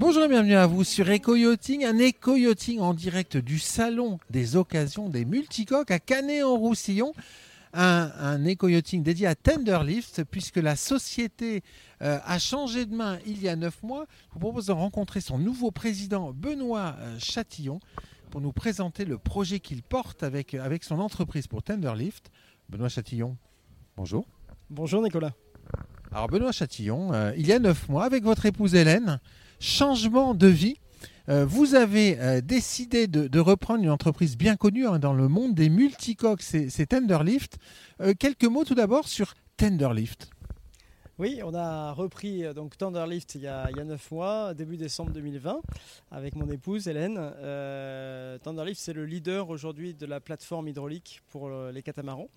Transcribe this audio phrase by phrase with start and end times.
[0.00, 5.08] Bonjour et bienvenue à vous sur Eco-Yachting, un Eco-Yachting en direct du salon des occasions
[5.08, 7.12] des multicoques à Canet-en-Roussillon.
[7.74, 11.64] Un, un Eco-Yachting dédié à Tenderlift puisque la société
[12.00, 14.06] euh, a changé de main il y a neuf mois.
[14.28, 17.80] Je vous propose de rencontrer son nouveau président Benoît euh, Chatillon
[18.30, 22.30] pour nous présenter le projet qu'il porte avec, avec son entreprise pour Tenderlift.
[22.68, 23.36] Benoît Chatillon,
[23.96, 24.28] bonjour.
[24.70, 25.32] Bonjour Nicolas.
[26.12, 29.18] Alors Benoît Chatillon, euh, il y a neuf mois, avec votre épouse Hélène,
[29.60, 30.76] changement de vie.
[31.28, 35.54] Euh, vous avez euh, décidé de, reprendre une entreprise bien connue hein, dans le monde
[35.54, 37.58] des multicoques, c'est Tenderlift.
[38.00, 40.30] Euh, quelques mots tout d'abord sur Tenderlift.
[41.18, 45.60] Oui, on a repris donc Thunderlift il y a, 9 mois, début décembre 2020,
[46.12, 47.16] avec mon épouse Hélène.
[48.44, 52.28] Thunderlift, c'est le leader aujourd'hui de la plateforme hydraulique pour les catamarans.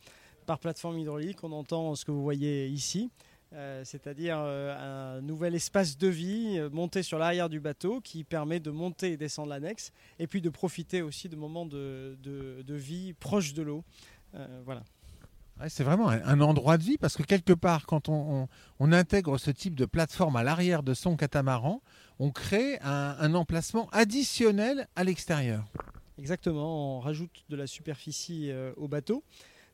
[0.47, 3.11] Par plateforme hydraulique, on entend ce que vous voyez ici,
[3.53, 8.23] euh, c'est-à-dire euh, un nouvel espace de vie euh, monté sur l'arrière du bateau qui
[8.23, 12.61] permet de monter et descendre l'annexe, et puis de profiter aussi de moments de, de-
[12.65, 13.83] de vie proche de l'eau.
[14.65, 14.83] Voilà.
[15.59, 18.47] Ouais, c'est vraiment un, endroit de vie parce que quelque part, quand on, on-
[18.79, 21.81] on intègre ce type de plateforme à l'arrière de son catamaran,
[22.19, 25.65] on crée un, un emplacement additionnel à l'extérieur.
[26.17, 29.23] Exactement, on rajoute de la superficie au bateau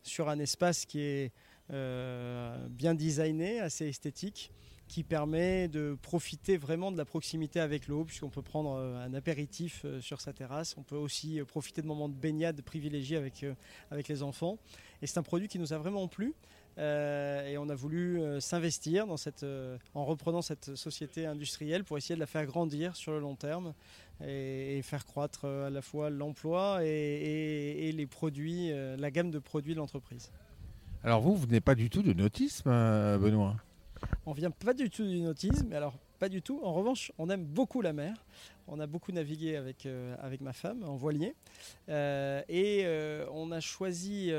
[0.01, 1.31] sur un espace qui est
[1.69, 4.51] bien designé, assez esthétique,
[4.87, 9.13] qui permet de profiter vraiment de la proximité avec l'eau, puisqu'on peut prendre euh, un
[9.13, 13.17] apéritif euh, sur sa terrasse, on peut aussi euh, profiter de moments de baignade privilégiés
[13.17, 13.53] avec, euh,
[13.91, 14.57] avec les enfants.
[15.01, 16.33] Et c'est un produit qui nous a vraiment plu.
[16.77, 19.05] euh, et on a voulu euh, s'investir
[19.43, 23.35] euh, en reprenant cette société industrielle pour essayer de la faire grandir sur le long
[23.35, 23.73] terme
[24.25, 29.31] et, faire croître euh, à la fois l'emploi et, et- les produits, euh, la gamme
[29.31, 30.31] de produits de l'entreprise.
[31.07, 33.55] Alors vous, vous n'êtes pas du tout de nautisme, euh, Benoît?
[34.25, 36.59] On vient pas du tout du nautisme, alors pas du tout.
[36.61, 38.25] En revanche, on aime beaucoup la mer.
[38.67, 41.33] On a beaucoup navigué avec, euh, avec ma femme en voilier.
[41.89, 44.31] Euh, et euh, on a choisi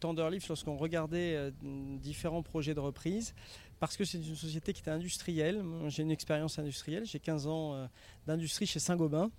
[0.00, 3.34] Tenderleaf lorsqu'on regardait différents projets de reprise.
[3.80, 5.64] Parce que c'est une société qui était industrielle.
[5.88, 7.06] J'ai une expérience industrielle.
[7.06, 7.88] J'ai 15 ans
[8.26, 9.30] d'industrie chez Saint-Gobain.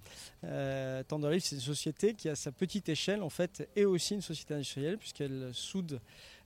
[0.43, 4.21] Euh, Tenderleaf, c'est une société qui, à sa petite échelle, en fait, est aussi une
[4.21, 6.01] société industrielle, puisqu'elle soude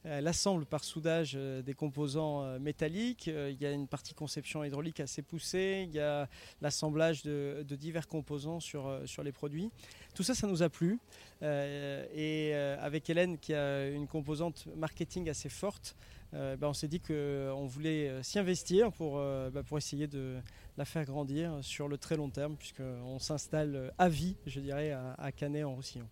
[0.07, 3.25] elle assemble par soudage des composants métalliques.
[3.25, 5.85] Il y a une partie conception hydraulique assez poussée.
[5.87, 6.29] Il y a
[6.61, 9.69] l'assemblage de, de divers composants sur, euh, sur les produits.
[10.15, 10.99] Tout ça, ça nous a plu.
[11.43, 15.95] Euh, et euh, avec Hélène, qui a une composante marketing assez forte,
[16.33, 20.35] ben, on s'est dit qu'on voulait s'y investir pour, ben, pour essayer de
[20.75, 25.13] la faire grandir sur le très long terme, puisqu'on s'installe à vie, je dirais, à,
[25.17, 26.09] à Canet en Roussillon.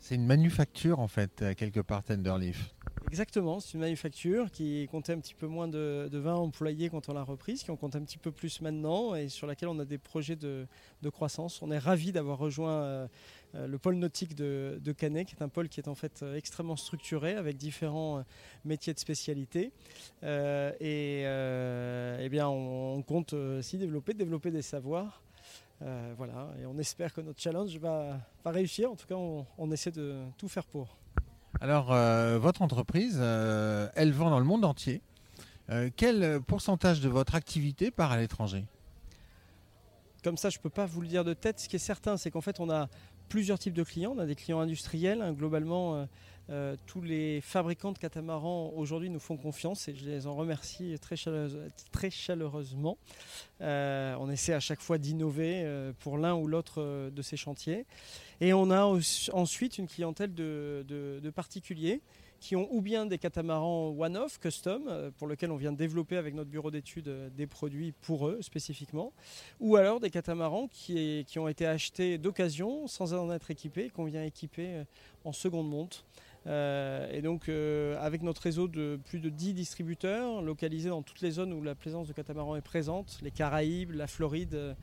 [0.00, 2.74] C'est une manufacture en fait, quelque part, Tenderleaf.
[3.12, 7.10] Exactement, c'est une manufacture qui comptait un petit peu moins de, de 20 employés quand
[7.10, 9.78] on l'a reprise, qui en compte un petit peu plus maintenant et sur laquelle on
[9.80, 10.66] a des projets de,
[11.10, 11.60] croissance.
[11.60, 13.06] On est ravis d'avoir rejoint euh,
[13.54, 16.36] euh, le pôle nautique de, Canet, qui est un pôle qui est en fait euh,
[16.36, 18.24] extrêmement structuré avec différents
[18.64, 19.72] métiers de spécialité.
[20.22, 25.22] Et eh bien, on, compte aussi développer, développer des savoirs.
[26.16, 28.90] Voilà, et on espère que notre challenge va, réussir.
[28.90, 31.01] En tout cas, on essaie de tout faire pour.
[31.60, 35.00] Alors, euh, votre entreprise, euh, elle vend dans le monde entier.
[35.70, 38.64] Euh, quel pourcentage de votre activité part à l'étranger?
[40.24, 41.60] Comme ça, je ne peux pas vous le dire de tête.
[41.60, 42.88] Ce qui est certain, c'est qu'en fait, on a
[43.28, 44.12] plusieurs types de clients.
[44.16, 45.22] On a des clients industriels.
[45.22, 45.32] hein.
[45.32, 46.06] Globalement,
[46.50, 50.96] euh, tous les fabricants de catamarans aujourd'hui nous font confiance et je les en remercie
[51.00, 51.58] très, chaleureuse-
[51.92, 52.98] très chaleureusement.
[53.60, 57.86] Euh, on essaie à chaque fois d'innover euh, pour l'un ou l'autre de ces chantiers.
[58.40, 58.84] Et on a
[59.32, 62.00] ensuite une clientèle de, particuliers
[62.40, 66.34] qui ont ou bien des catamarans one-off, custom, pour lesquels on vient de développer avec
[66.34, 69.12] notre bureau d'études des produits pour eux spécifiquement,
[69.60, 74.24] ou alors des catamarans qui, ont été achetés d'occasion sans en être équipés, qu'on vient
[74.24, 74.82] équiper
[75.24, 76.04] en seconde monte.
[76.46, 81.20] Euh, et donc euh, avec notre réseau de plus de 10 distributeurs localisés dans toutes
[81.20, 84.74] les zones où la plaisance de catamarans est présente, les Caraïbes, la Floride,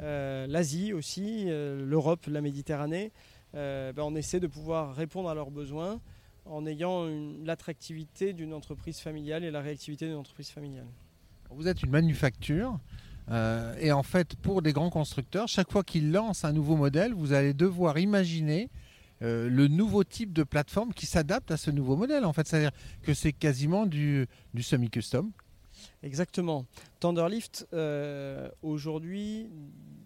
[0.00, 3.12] euh, l'Asie aussi, l'Europe, la Méditerranée,
[3.54, 6.00] ben, on essaie de pouvoir répondre à leurs besoins
[6.44, 7.06] en ayant
[7.44, 10.86] l'attractivité d'une entreprise familiale et la réactivité d'une entreprise familiale.
[11.50, 12.78] Vous êtes une manufacture.
[13.80, 17.32] et en fait, pour des grands constructeurs, chaque fois qu'ils lancent un nouveau modèle, vous
[17.32, 18.68] allez devoir imaginer
[19.22, 22.24] euh, le nouveau type de plateforme qui s'adapte à ce nouveau modèle.
[22.24, 22.72] En fait, c'est-à-dire
[23.02, 24.28] que c'est quasiment du,
[24.60, 25.30] semi-custom.
[26.02, 26.66] Exactement.
[27.00, 29.48] Tenderlift, euh, aujourd'hui,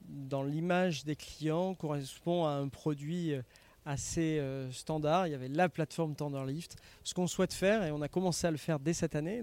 [0.09, 3.43] dans l'image des clients, correspond à un produit euh,
[3.84, 5.26] assez euh, standard.
[5.26, 6.76] Il y avait la plateforme Tenderlift.
[7.02, 9.43] Ce qu'on souhaite faire, et on a commencé à le faire dès cette année,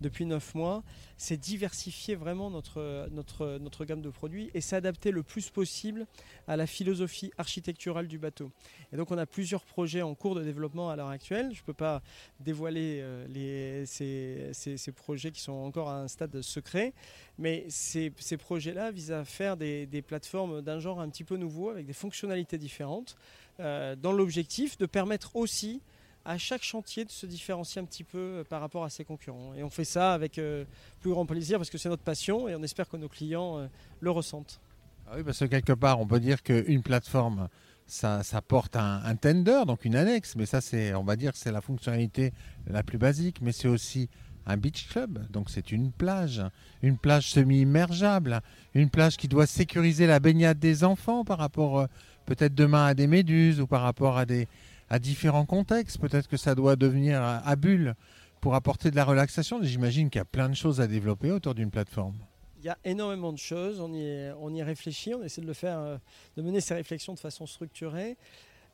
[0.00, 0.82] depuis 9 mois,
[1.16, 6.06] c'est diversifier vraiment notre, gamme de produits et s'adapter le plus possible
[6.46, 8.50] à la philosophie architecturale du bateau.
[8.92, 11.50] Et donc on a plusieurs projets en cours de développement à l'heure actuelle.
[11.52, 12.02] Je ne peux pas
[12.40, 16.94] dévoiler euh, ces, projets qui sont encore à un stade secret,
[17.38, 21.86] mais ces, projets-là visent à faire des plateformes d'un genre un petit peu nouveau, avec
[21.86, 23.16] des fonctionnalités différentes.
[23.60, 25.82] Euh, dans l'objectif de permettre aussi
[26.24, 29.52] à chaque chantier de se différencier un petit peu euh, par rapport à ses concurrents.
[29.54, 30.64] Et on fait ça avec euh,
[31.00, 33.68] plus grand plaisir parce que c'est notre passion et on espère que nos clients
[33.98, 34.60] le ressentent.
[35.08, 37.48] Ah oui, parce que quelque part, on peut dire qu'une plateforme,
[37.86, 41.50] ça, ça porte un, tender, donc une annexe, mais ça, c'est, on va dire, c'est
[41.50, 42.32] la fonctionnalité
[42.68, 44.08] la plus basique, mais c'est aussi
[44.46, 46.42] un beach club, donc c'est une plage,
[46.82, 48.40] une plage semi-immergeable,
[48.74, 51.88] une plage qui doit sécuriser la baignade des enfants par rapport
[52.28, 54.48] peut-être demain à des méduses ou par rapport à, des,
[54.90, 55.98] à différents contextes.
[55.98, 57.94] Peut-être que ça doit devenir à, bulle
[58.40, 59.60] pour apporter de la relaxation.
[59.62, 62.16] J'imagine qu'il y a plein de choses à développer autour d'une plateforme.
[62.58, 65.52] Il y a énormément de choses, on y, on y réfléchit, on essaie de le
[65.54, 65.96] faire, euh,
[66.36, 68.18] de mener ces réflexions de façon structurée.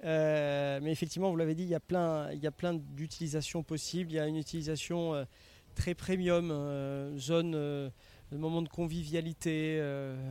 [0.04, 4.10] Euh, mais effectivement, vous l'avez dit, il y a plein, plein d'utilisations possibles.
[4.10, 5.24] Il y a une utilisation euh,
[5.74, 6.48] très premium,
[7.18, 7.92] zone de
[8.32, 9.82] moments de convivialité,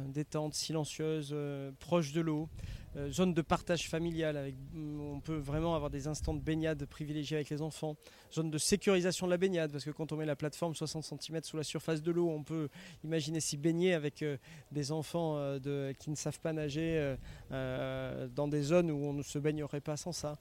[0.08, 1.36] détente silencieuse,
[1.80, 2.50] proche de l'eau.
[2.96, 6.86] Euh, zone de partage familial, avec, mm, on peut vraiment avoir des instants de baignade
[6.86, 7.96] privilégiés avec les enfants,
[8.32, 11.44] zone de sécurisation de la baignade, parce que quand on met la plateforme 60 cm
[11.44, 12.70] sous la surface de l'eau, on peut
[13.04, 14.38] imaginer s'y baigner avec euh,
[14.72, 17.16] des enfants euh, qui ne savent pas nager
[17.50, 20.38] dans des zones où on ne se baignerait pas sans ça.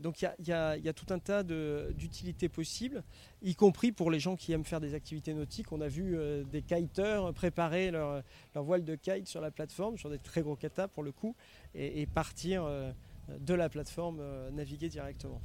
[0.00, 3.02] donc il y, y, a tout un tas d'utilités possibles,
[3.42, 5.72] y compris pour les gens qui aiment faire des activités nautiques.
[5.72, 6.16] On a vu
[6.50, 8.22] des kiteurs préparer leur,
[8.54, 11.34] leur voile de kite sur la plateforme, sur des très gros katas pour le coup
[11.76, 12.92] et, partir euh,
[13.40, 15.40] de la plateforme, euh, naviguer directement.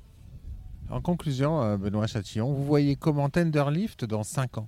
[0.89, 4.67] En conclusion, euh, Benoît Chatillon, vous voyez comment Tenderlift dans 5 ans?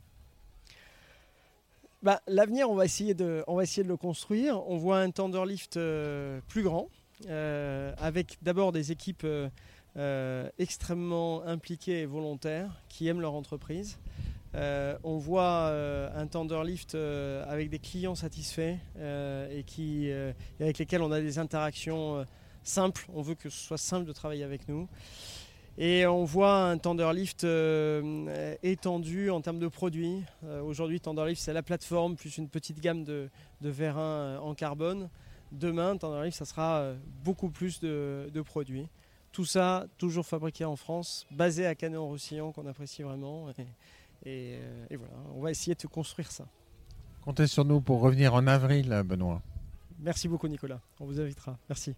[2.01, 4.61] Bah, L'avenir, on, va essayer de, on va essayer de le construire.
[4.69, 5.79] On voit un Tenderlift
[6.49, 6.89] plus grand,
[7.29, 9.25] avec d'abord des équipes
[10.59, 13.99] extrêmement impliquées et volontaires qui aiment leur entreprise.
[14.55, 21.11] Euh, on voit euh, un Tenderlift euh, avec des clients satisfaits et avec lesquels on
[21.11, 22.25] a des interactions
[22.63, 23.05] simples.
[23.13, 24.87] On veut que ce soit simple de travailler avec nous.
[25.79, 27.47] Et on voit un Tenderlift
[28.61, 30.23] étendu en termes de produits.
[30.63, 33.29] Aujourd'hui, Tenderlift, c'est la plateforme plus une petite gamme de,
[33.61, 35.09] de vérins en carbone.
[35.51, 38.87] Demain, Tenderlift, ça sera beaucoup plus de, produits.
[39.31, 43.47] Tout ça, toujours fabriqué en France, basé à Canet-en-Roussillon, qu'on apprécie vraiment.
[44.25, 46.45] Euh, et, voilà, on va essayer de construire ça.
[47.21, 49.41] Comptez sur nous pour revenir en avril, Benoît.
[49.99, 50.81] Merci beaucoup, Nicolas.
[50.99, 51.57] On vous invitera.
[51.69, 51.95] Merci.